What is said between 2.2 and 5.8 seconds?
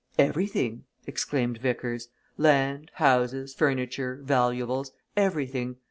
"Land, houses, furniture, valuables everything.